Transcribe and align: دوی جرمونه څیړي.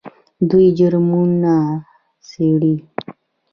دوی 0.49 0.67
جرمونه 0.77 1.55
څیړي. 2.27 2.75